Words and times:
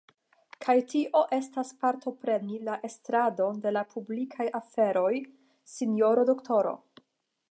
Kaj 0.65 0.73
tio 0.93 1.19
estas 1.35 1.73
partopreni 1.83 2.57
la 2.69 2.77
estradon 2.89 3.61
de 3.67 3.75
la 3.77 3.85
publikaj 3.93 4.49
aferoj, 4.63 5.13
sinjoro 5.77 6.25
doktoro. 6.31 6.77